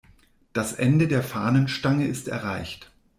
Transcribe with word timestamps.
Das 0.53 0.73
Ende 0.73 1.07
der 1.07 1.21
Fahnenstange 1.21 2.07
ist 2.07 2.27
erreicht. 2.27 2.91